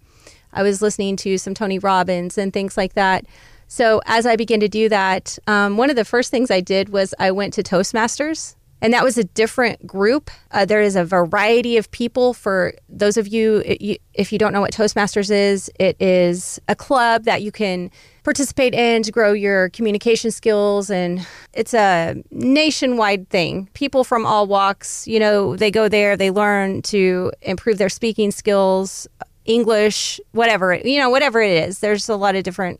I 0.53 0.63
was 0.63 0.81
listening 0.81 1.15
to 1.17 1.37
some 1.37 1.53
Tony 1.53 1.79
Robbins 1.79 2.37
and 2.37 2.51
things 2.51 2.77
like 2.77 2.93
that. 2.93 3.25
So 3.67 4.01
as 4.05 4.25
I 4.25 4.35
began 4.35 4.59
to 4.61 4.67
do 4.67 4.89
that, 4.89 5.37
um, 5.45 5.77
one 5.77 5.89
of 5.89 5.95
the 5.95 6.05
first 6.05 6.31
things 6.31 6.49
I 6.49 6.59
did 6.59 6.89
was 6.89 7.13
I 7.19 7.31
went 7.31 7.53
to 7.53 7.63
Toastmasters, 7.63 8.55
and 8.81 8.93
that 8.93 9.03
was 9.03 9.17
a 9.17 9.23
different 9.23 9.85
group. 9.85 10.31
Uh, 10.51 10.65
there 10.65 10.81
is 10.81 10.95
a 10.95 11.03
variety 11.03 11.77
of 11.77 11.91
people. 11.91 12.33
For 12.33 12.73
those 12.87 13.17
of 13.17 13.27
you, 13.27 13.63
you, 13.79 13.97
if 14.13 14.31
you 14.31 14.39
don't 14.39 14.53
know 14.53 14.61
what 14.61 14.71
Toastmasters 14.71 15.29
is, 15.29 15.69
it 15.79 16.01
is 16.01 16.59
a 16.67 16.75
club 16.75 17.25
that 17.25 17.43
you 17.43 17.51
can 17.51 17.91
participate 18.23 18.73
in 18.73 19.03
to 19.03 19.11
grow 19.11 19.33
your 19.33 19.69
communication 19.69 20.31
skills 20.31 20.89
and 20.89 21.25
it's 21.53 21.73
a 21.73 22.21
nationwide 22.29 23.27
thing 23.29 23.67
people 23.73 24.03
from 24.03 24.23
all 24.23 24.45
walks 24.45 25.07
you 25.07 25.19
know 25.19 25.55
they 25.55 25.71
go 25.71 25.87
there 25.87 26.15
they 26.15 26.29
learn 26.29 26.81
to 26.81 27.31
improve 27.41 27.79
their 27.79 27.89
speaking 27.89 28.29
skills 28.29 29.07
english 29.49 30.19
whatever 30.31 30.73
you 30.75 30.97
know 30.97 31.09
whatever 31.09 31.41
it 31.41 31.67
is 31.67 31.79
there's 31.79 32.07
a 32.07 32.15
lot 32.15 32.35
of 32.35 32.43
different 32.43 32.79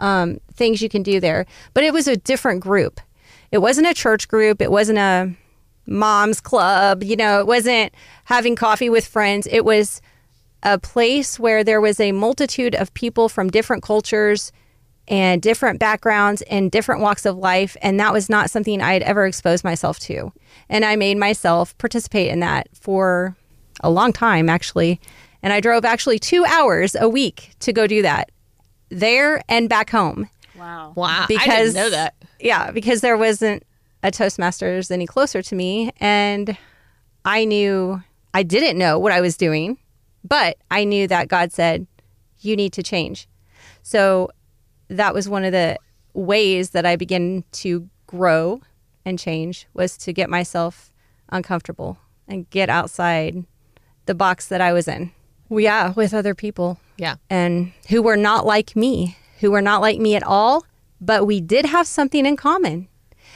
um, 0.00 0.40
things 0.52 0.82
you 0.82 0.88
can 0.88 1.02
do 1.02 1.20
there. 1.20 1.46
But 1.74 1.84
it 1.84 1.92
was 1.92 2.08
a 2.08 2.16
different 2.16 2.60
group. 2.60 3.00
It 3.52 3.58
wasn't 3.58 3.86
a 3.86 3.94
church 3.94 4.28
group. 4.28 4.60
It 4.60 4.70
wasn't 4.70 4.98
a 4.98 5.32
mom's 5.86 6.40
club. 6.40 7.04
You 7.04 7.16
know, 7.16 7.40
it 7.40 7.46
wasn't 7.46 7.92
having 8.24 8.56
coffee 8.56 8.90
with 8.90 9.06
friends. 9.06 9.46
It 9.50 9.64
was 9.64 10.00
a 10.62 10.78
place 10.78 11.38
where 11.38 11.62
there 11.62 11.80
was 11.80 12.00
a 12.00 12.12
multitude 12.12 12.74
of 12.74 12.92
people 12.94 13.28
from 13.28 13.48
different 13.50 13.82
cultures 13.82 14.52
and 15.08 15.42
different 15.42 15.80
backgrounds 15.80 16.42
and 16.42 16.70
different 16.70 17.00
walks 17.00 17.26
of 17.26 17.36
life. 17.36 17.76
And 17.82 17.98
that 17.98 18.12
was 18.12 18.28
not 18.28 18.50
something 18.50 18.80
I 18.80 18.92
had 18.92 19.02
ever 19.02 19.26
exposed 19.26 19.64
myself 19.64 19.98
to. 20.00 20.32
And 20.68 20.84
I 20.84 20.96
made 20.96 21.16
myself 21.16 21.76
participate 21.78 22.30
in 22.30 22.40
that 22.40 22.68
for 22.74 23.36
a 23.80 23.90
long 23.90 24.12
time, 24.12 24.48
actually. 24.48 25.00
And 25.42 25.52
I 25.52 25.60
drove 25.60 25.84
actually 25.84 26.18
two 26.18 26.44
hours 26.44 26.94
a 26.98 27.08
week 27.08 27.52
to 27.60 27.72
go 27.72 27.86
do 27.86 28.02
that 28.02 28.30
there 28.90 29.42
and 29.48 29.68
back 29.68 29.90
home. 29.90 30.28
Wow. 30.56 30.92
Wow. 30.94 31.22
I 31.22 31.26
Because 31.26 31.72
didn't 31.72 31.76
know 31.76 31.90
that. 31.90 32.14
Yeah, 32.38 32.70
because 32.70 33.00
there 33.00 33.16
wasn't 33.16 33.62
a 34.02 34.10
Toastmasters 34.10 34.90
any 34.90 35.06
closer 35.06 35.42
to 35.42 35.54
me. 35.54 35.92
And 35.98 36.56
I 37.24 37.44
knew 37.44 38.02
I 38.34 38.42
didn't 38.42 38.78
know 38.78 38.98
what 38.98 39.12
I 39.12 39.20
was 39.20 39.36
doing, 39.36 39.78
but 40.24 40.58
I 40.70 40.84
knew 40.84 41.06
that 41.06 41.28
God 41.28 41.52
said, 41.52 41.86
you 42.40 42.56
need 42.56 42.72
to 42.74 42.82
change. 42.82 43.28
So 43.82 44.30
that 44.88 45.14
was 45.14 45.28
one 45.28 45.44
of 45.44 45.52
the 45.52 45.78
ways 46.14 46.70
that 46.70 46.84
I 46.84 46.96
began 46.96 47.44
to 47.52 47.88
grow 48.06 48.60
and 49.04 49.18
change 49.18 49.66
was 49.72 49.96
to 49.98 50.12
get 50.12 50.28
myself 50.28 50.92
uncomfortable 51.28 51.98
and 52.26 52.48
get 52.50 52.68
outside 52.68 53.44
the 54.06 54.14
box 54.14 54.48
that 54.48 54.60
I 54.60 54.72
was 54.72 54.88
in. 54.88 55.12
Yeah, 55.50 55.92
with 55.96 56.14
other 56.14 56.34
people 56.34 56.78
Yeah. 56.96 57.16
and 57.28 57.72
who 57.88 58.02
were 58.02 58.16
not 58.16 58.46
like 58.46 58.76
me, 58.76 59.16
who 59.40 59.50
were 59.50 59.62
not 59.62 59.80
like 59.80 59.98
me 59.98 60.14
at 60.14 60.22
all, 60.22 60.64
but 61.00 61.26
we 61.26 61.40
did 61.40 61.66
have 61.66 61.86
something 61.86 62.24
in 62.26 62.36
common. 62.36 62.88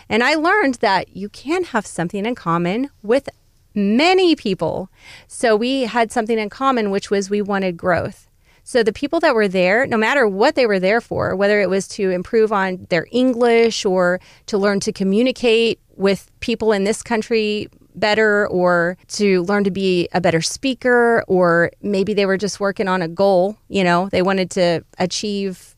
And 0.08 0.22
I 0.22 0.34
learned 0.34 0.74
that 0.76 1.16
you 1.16 1.28
can 1.28 1.64
have 1.64 1.86
something 1.86 2.26
in 2.26 2.34
common 2.34 2.90
with 3.02 3.28
many 3.74 4.36
people. 4.36 4.90
So 5.26 5.56
we 5.56 5.82
had 5.82 6.12
something 6.12 6.38
in 6.38 6.50
common, 6.50 6.90
which 6.90 7.10
was 7.10 7.30
we 7.30 7.42
wanted 7.42 7.76
growth. 7.76 8.28
So 8.62 8.82
the 8.82 8.92
people 8.92 9.20
that 9.20 9.34
were 9.34 9.48
there, 9.48 9.86
no 9.86 9.96
matter 9.96 10.26
what 10.28 10.54
they 10.54 10.66
were 10.66 10.78
there 10.80 11.00
for, 11.00 11.34
whether 11.36 11.60
it 11.60 11.68
was 11.68 11.86
to 11.88 12.10
improve 12.10 12.52
on 12.52 12.86
their 12.88 13.06
English 13.10 13.84
or 13.84 14.20
to 14.46 14.56
learn 14.56 14.80
to 14.80 14.92
communicate 14.92 15.80
with 15.96 16.30
people 16.40 16.72
in 16.72 16.84
this 16.84 17.02
country 17.02 17.68
better 17.94 18.46
or 18.48 18.96
to 19.08 19.42
learn 19.44 19.64
to 19.64 19.70
be 19.70 20.08
a 20.12 20.20
better 20.20 20.40
speaker 20.42 21.24
or 21.28 21.70
maybe 21.82 22.14
they 22.14 22.26
were 22.26 22.36
just 22.36 22.60
working 22.60 22.88
on 22.88 23.02
a 23.02 23.08
goal, 23.08 23.56
you 23.68 23.84
know, 23.84 24.08
they 24.10 24.22
wanted 24.22 24.50
to 24.52 24.84
achieve, 24.98 25.74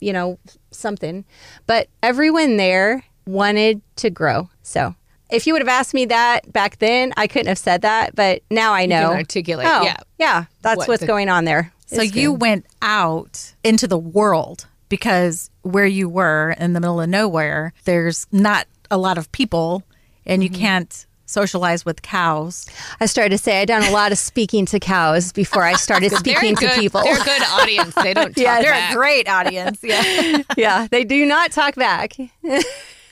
you 0.00 0.12
know, 0.12 0.38
something. 0.70 1.24
But 1.66 1.88
everyone 2.02 2.56
there 2.56 3.04
wanted 3.26 3.82
to 3.96 4.10
grow. 4.10 4.48
So 4.62 4.94
if 5.30 5.46
you 5.46 5.52
would 5.52 5.60
have 5.62 5.68
asked 5.68 5.92
me 5.94 6.06
that 6.06 6.50
back 6.52 6.78
then, 6.78 7.12
I 7.16 7.26
couldn't 7.26 7.48
have 7.48 7.58
said 7.58 7.82
that, 7.82 8.14
but 8.14 8.42
now 8.50 8.72
I 8.72 8.86
know. 8.86 9.12
articulate, 9.12 9.66
Oh, 9.68 9.82
yeah. 9.82 9.96
Yeah, 10.18 10.44
that's 10.62 10.78
What 10.78 10.88
what's 10.88 11.00
the- 11.02 11.06
going 11.06 11.28
on 11.28 11.44
there. 11.44 11.72
So 11.86 12.02
It's 12.02 12.14
you 12.14 12.32
good. 12.32 12.40
went 12.42 12.66
out 12.82 13.54
into 13.64 13.86
the 13.86 13.98
world 13.98 14.66
because 14.90 15.50
where 15.62 15.86
you 15.86 16.08
were 16.08 16.54
in 16.58 16.72
the 16.74 16.80
middle 16.80 17.00
of 17.00 17.08
nowhere, 17.08 17.72
there's 17.84 18.26
not 18.32 18.66
a 18.90 18.96
lot 18.98 19.18
of 19.18 19.30
people 19.32 19.82
and 20.26 20.42
Mm-hmm. 20.42 20.54
you 20.54 20.58
can't 20.60 21.06
socialize 21.28 21.84
with 21.84 22.02
cows. 22.02 22.66
I 23.00 23.06
started 23.06 23.30
to 23.30 23.38
say 23.38 23.60
I 23.60 23.64
done 23.64 23.84
a 23.84 23.90
lot 23.90 24.12
of 24.12 24.18
speaking 24.18 24.66
to 24.66 24.80
cows 24.80 25.32
before 25.32 25.62
I 25.62 25.74
started 25.74 26.10
speaking 26.16 26.54
good, 26.54 26.70
to 26.70 26.80
people. 26.80 27.02
They're 27.02 27.20
a 27.20 27.24
good 27.24 27.42
audience. 27.42 27.94
They 27.94 28.14
don't 28.14 28.28
talk 28.34 28.42
Yeah, 28.42 28.60
they're 28.60 28.70
back. 28.72 28.94
Great 28.94 29.28
audience. 29.28 29.80
Yeah. 29.82 30.42
yeah, 30.56 30.88
they 30.90 31.04
do 31.04 31.24
not 31.26 31.52
talk 31.52 31.74
back. 31.76 32.14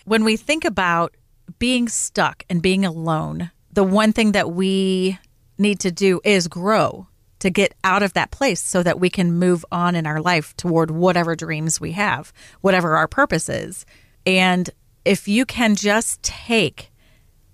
when 0.04 0.24
we 0.24 0.36
think 0.36 0.64
about 0.64 1.14
being 1.58 1.88
stuck 1.88 2.42
and 2.48 2.60
being 2.62 2.84
alone, 2.84 3.50
the 3.72 3.84
one 3.84 4.12
thing 4.12 4.32
that 4.32 4.50
we 4.50 5.18
need 5.58 5.80
to 5.80 5.90
do 5.90 6.20
is 6.24 6.48
grow 6.48 7.06
to 7.38 7.50
get 7.50 7.74
out 7.84 8.02
of 8.02 8.14
that 8.14 8.30
place 8.30 8.60
so 8.62 8.82
that 8.82 8.98
we 8.98 9.10
can 9.10 9.32
move 9.32 9.64
on 9.70 9.94
in 9.94 10.06
our 10.06 10.20
life 10.20 10.56
toward 10.56 10.90
whatever 10.90 11.36
dreams 11.36 11.80
we 11.80 11.92
have, 11.92 12.32
whatever 12.62 12.96
our 12.96 13.06
purpose 13.06 13.48
is. 13.48 13.84
And 14.24 14.70
if 15.04 15.28
you 15.28 15.44
can 15.44 15.76
just 15.76 16.22
take 16.22 16.90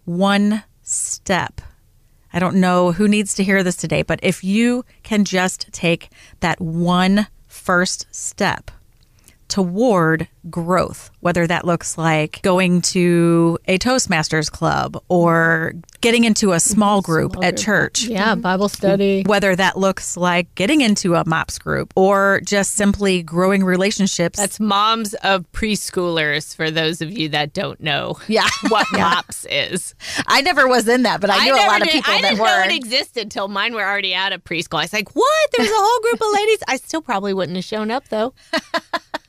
one 0.05 0.65
step, 0.83 1.61
I 2.33 2.39
don't 2.39 2.57
know 2.57 2.93
who 2.93 3.09
needs 3.09 3.35
to 3.35 3.45
hear 3.45 3.63
this 3.63 3.77
today, 3.77 4.03
but 4.03 4.21
if 4.23 4.43
you 4.43 4.85
can 5.03 5.25
just 5.25 5.73
take 5.73 6.11
that 6.41 6.61
one 6.61 7.27
first 7.47 8.07
step 8.11 8.71
toward 9.53 10.27
growth, 10.49 11.11
whether 11.21 11.47
that 11.47 11.67
looks 11.67 11.99
like 11.99 12.41
going 12.41 12.81
to 12.81 13.59
a 13.69 13.79
Toastmasters 13.79 14.51
club 14.51 14.99
or 15.11 15.75
getting 16.01 16.25
into 16.25 16.53
a 16.53 16.59
small 16.59 17.03
group 17.11 17.37
at 17.45 17.59
church. 17.59 18.05
Yeah, 18.05 18.33
mm-hmm. 18.33 18.41
Bible 18.41 18.71
study. 18.71 19.25
Whether 19.27 19.55
that 19.55 19.77
looks 19.77 20.17
like 20.17 20.53
getting 20.55 20.81
into 20.81 21.17
a 21.17 21.25
MOPS 21.29 21.59
group 21.59 21.93
or 21.97 22.41
just 22.47 22.73
simply 22.77 23.23
growing 23.23 23.63
relationships. 23.63 24.39
That's 24.39 24.59
moms 24.59 25.13
of 25.17 25.45
preschoolers 25.53 26.57
for 26.57 26.71
those 26.71 27.03
of 27.03 27.11
you 27.13 27.29
that 27.29 27.53
don't 27.53 27.79
know 27.81 28.17
Yeah. 28.27 28.49
what 28.69 28.87
MOPS 28.93 29.45
is. 29.51 29.95
I 30.29 30.41
never 30.41 30.67
was 30.67 30.89
in 30.89 31.03
that, 31.03 31.21
but 31.21 31.29
I 31.29 31.45
knew 31.45 31.53
a 31.53 31.57
never 31.57 31.69
lot 31.69 31.83
of 31.83 31.89
did- 31.89 31.93
people 31.93 32.15
I 32.15 32.23
that 32.23 32.29
didn't 32.31 32.41
were. 32.41 32.47
know 32.47 32.63
it 32.65 32.75
existed 32.75 33.31
till 33.31 33.49
mine 33.49 33.75
were 33.75 33.85
already 33.85 34.15
out 34.15 34.33
of 34.33 34.43
preschool. 34.45 34.79
I 34.79 34.85
was 34.85 34.95
like, 34.95 35.15
what? 35.15 35.51
There's 35.55 35.69
a 35.69 35.73
whole 35.75 36.01
group 36.01 36.23
of 36.23 36.33
ladies. 36.33 36.59
I 36.69 36.77
still 36.77 37.03
probably 37.03 37.35
wouldn't 37.35 37.57
have 37.57 37.67
shown 37.67 37.91
up 37.91 38.09
though. 38.09 38.33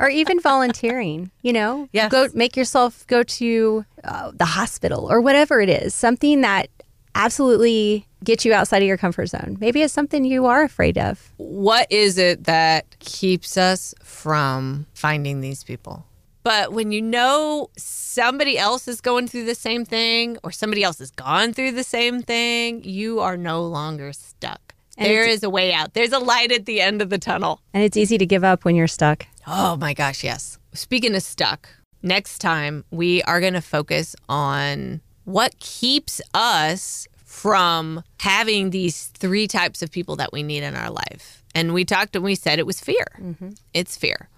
Or 0.03 0.09
even 0.09 0.37
volunteering, 0.41 1.31
you 1.41 1.53
know? 1.53 1.87
Yes. 1.93 2.11
Go 2.11 2.27
make 2.33 2.57
yourself 2.57 3.07
go 3.07 3.23
to 3.23 3.85
uh, 4.03 4.31
the 4.33 4.43
hospital 4.43 5.09
or 5.09 5.21
whatever 5.21 5.61
it 5.61 5.69
is, 5.69 5.95
something 5.95 6.41
that 6.41 6.67
absolutely 7.15 8.05
gets 8.21 8.43
you 8.43 8.53
outside 8.53 8.81
of 8.81 8.87
your 8.87 8.97
comfort 8.97 9.27
zone. 9.27 9.55
Maybe 9.61 9.81
it's 9.81 9.93
something 9.93 10.25
you 10.25 10.45
are 10.45 10.61
afraid 10.61 10.97
of. 10.97 11.31
What 11.37 11.89
is 11.89 12.17
it 12.17 12.43
that 12.43 12.99
keeps 12.99 13.55
us 13.55 13.95
from 14.03 14.87
finding 14.93 15.39
these 15.39 15.63
people? 15.63 16.05
But 16.43 16.73
when 16.73 16.91
you 16.91 17.01
know 17.01 17.69
somebody 17.77 18.57
else 18.57 18.89
is 18.89 18.99
going 18.99 19.29
through 19.29 19.45
the 19.45 19.55
same 19.55 19.85
thing 19.85 20.37
or 20.43 20.51
somebody 20.51 20.83
else 20.83 20.99
has 20.99 21.11
gone 21.11 21.53
through 21.53 21.71
the 21.71 21.85
same 21.85 22.21
thing, 22.21 22.83
you 22.83 23.21
are 23.21 23.37
no 23.37 23.63
longer 23.63 24.11
stuck. 24.11 24.75
And 24.97 25.08
There 25.08 25.27
is 25.27 25.43
a 25.43 25.49
way 25.49 25.73
out. 25.73 25.93
There's 25.93 26.12
a 26.12 26.19
light 26.19 26.51
at 26.51 26.65
the 26.65 26.82
end 26.82 27.01
of 27.01 27.10
the 27.10 27.17
tunnel. 27.17 27.62
And 27.73 27.84
it's 27.84 27.97
easy 27.97 28.17
to 28.17 28.25
give 28.25 28.43
up 28.43 28.63
when 28.63 28.75
you're 28.75 28.88
stuck. 28.88 29.25
Oh 29.47 29.75
my 29.75 29.93
gosh, 29.93 30.23
yes. 30.23 30.60
Speaking 30.73 31.15
of 31.15 31.23
stuck, 31.23 31.67
next 32.01 32.39
time 32.39 32.86
we 32.91 33.23
are 33.23 33.39
going 33.39 33.53
to 33.53 33.62
focus 33.62 34.15
on 34.29 35.01
what 35.25 35.58
keeps 35.60 36.21
us 36.34 37.08
from 37.15 38.03
having 38.19 38.69
these 38.69 39.08
three 39.08 39.47
types 39.47 39.82
of 39.82 39.91
people 39.91 40.15
that 40.17 40.32
we 40.32 40.43
need 40.43 40.63
in 40.63 40.75
our 40.75 40.91
life. 40.91 41.43
And 41.56 41.73
we 41.73 41.86
talked 41.86 42.15
and 42.15 42.23
we 42.23 42.36
said 42.36 42.60
it 42.60 42.65
was 42.65 42.79
fear. 42.79 43.06
Mm-hmm. 43.19 43.49
It's 43.73 43.97
fear. 43.97 44.29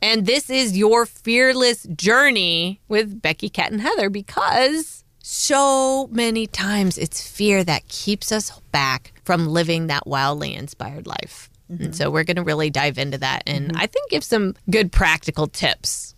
And 0.00 0.26
this 0.26 0.48
is 0.48 0.76
your 0.76 1.06
fearless 1.06 1.82
journey 1.94 2.80
with 2.88 3.20
Becky, 3.20 3.48
Kat, 3.48 3.72
and 3.72 3.80
Heather 3.80 4.08
because 4.08 5.04
so 5.30 6.08
many 6.10 6.46
times 6.46 6.96
it's 6.96 7.20
fear 7.20 7.62
that 7.62 7.86
keeps 7.86 8.32
us 8.32 8.50
back 8.72 9.12
from 9.24 9.46
living 9.46 9.88
that 9.88 10.06
wildly 10.06 10.54
inspired 10.54 11.06
life. 11.06 11.50
And 11.68 11.80
mm-hmm. 11.80 11.92
so 11.92 12.10
we're 12.10 12.24
going 12.24 12.38
to 12.38 12.42
really 12.42 12.70
dive 12.70 12.96
into 12.96 13.18
that 13.18 13.42
and 13.46 13.68
mm-hmm. 13.68 13.76
I 13.76 13.88
think 13.88 14.08
give 14.08 14.24
some 14.24 14.54
good 14.70 14.90
practical 14.90 15.46
tips 15.46 16.14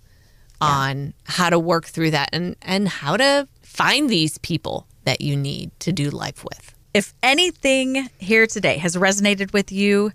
on 0.60 1.12
how 1.24 1.50
to 1.50 1.58
work 1.58 1.86
through 1.86 2.12
that 2.12 2.28
and, 2.32 2.54
and 2.62 2.86
how 2.86 3.16
to 3.16 3.48
find 3.62 4.08
these 4.08 4.38
people 4.38 4.86
that 5.06 5.20
you 5.20 5.36
need 5.36 5.72
to 5.80 5.90
do 5.90 6.10
life 6.10 6.44
with. 6.44 6.72
If 6.94 7.12
anything 7.20 8.08
here 8.18 8.46
today 8.46 8.76
has 8.76 8.94
resonated 8.94 9.52
with 9.52 9.72
you, 9.72 10.12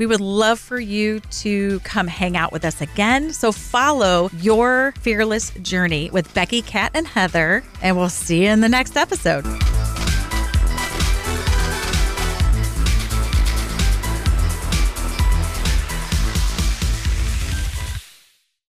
we 0.00 0.06
would 0.06 0.20
love 0.20 0.58
for 0.58 0.80
you 0.80 1.20
to 1.30 1.78
come 1.80 2.06
hang 2.06 2.34
out 2.34 2.52
with 2.52 2.64
us 2.64 2.80
again. 2.80 3.34
So 3.34 3.52
follow 3.52 4.30
your 4.38 4.94
fearless 5.00 5.50
journey 5.60 6.08
with 6.10 6.32
Becky, 6.32 6.62
Kat, 6.62 6.92
and 6.94 7.06
Heather, 7.06 7.62
and 7.82 7.98
we'll 7.98 8.08
see 8.08 8.44
you 8.44 8.48
in 8.48 8.62
the 8.62 8.68
next 8.68 8.96
episode. 8.96 9.44